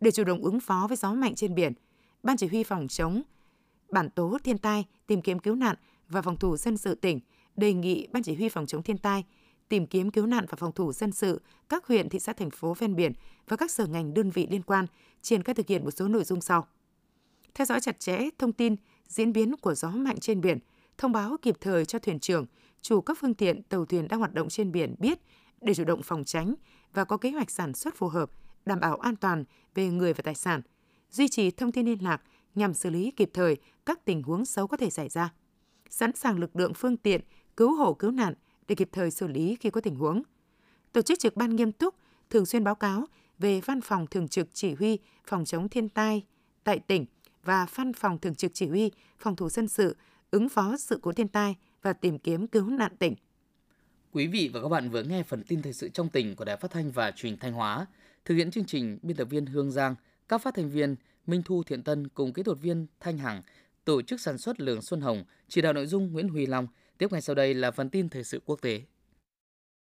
[0.00, 1.72] Để chủ động ứng phó với gió mạnh trên biển,
[2.22, 3.22] Ban Chỉ huy phòng chống
[3.92, 5.76] bản tố thiên tai, tìm kiếm cứu nạn
[6.08, 7.20] và phòng thủ dân sự tỉnh
[7.56, 9.24] đề nghị Ban Chỉ huy phòng chống thiên tai,
[9.68, 12.74] tìm kiếm cứu nạn và phòng thủ dân sự các huyện, thị xã, thành phố
[12.74, 13.12] ven biển
[13.48, 14.86] và các sở ngành đơn vị liên quan
[15.22, 16.66] triển khai thực hiện một số nội dung sau.
[17.54, 18.76] Theo dõi chặt chẽ thông tin
[19.08, 20.58] diễn biến của gió mạnh trên biển,
[20.98, 22.46] thông báo kịp thời cho thuyền trưởng,
[22.82, 25.18] chủ các phương tiện tàu thuyền đang hoạt động trên biển biết
[25.60, 26.54] để chủ động phòng tránh
[26.94, 28.30] và có kế hoạch sản xuất phù hợp,
[28.66, 30.62] đảm bảo an toàn về người và tài sản,
[31.10, 32.22] duy trì thông tin liên lạc
[32.54, 35.32] nhằm xử lý kịp thời các tình huống xấu có thể xảy ra.
[35.90, 37.20] Sẵn sàng lực lượng phương tiện
[37.56, 38.34] cứu hộ cứu nạn
[38.68, 40.22] để kịp thời xử lý khi có tình huống.
[40.92, 41.94] Tổ chức trực ban nghiêm túc,
[42.30, 43.06] thường xuyên báo cáo
[43.38, 46.24] về văn phòng thường trực chỉ huy phòng chống thiên tai
[46.64, 47.06] tại tỉnh
[47.44, 49.96] và văn phòng thường trực chỉ huy phòng thủ dân sự
[50.30, 53.14] ứng phó sự cố thiên tai và tìm kiếm cứu nạn tỉnh.
[54.12, 56.56] Quý vị và các bạn vừa nghe phần tin thời sự trong tỉnh của Đài
[56.56, 57.86] Phát thanh và Truyền Thanh Hóa.
[58.24, 59.94] Thực hiện chương trình biên tập viên Hương Giang,
[60.28, 63.42] các phát thanh viên Minh Thu Thiện Tân cùng kỹ thuật viên Thanh Hằng,
[63.84, 66.66] tổ chức sản xuất Lường Xuân Hồng, chỉ đạo nội dung Nguyễn Huy Long.
[66.98, 68.82] Tiếp ngay sau đây là phần tin thời sự quốc tế.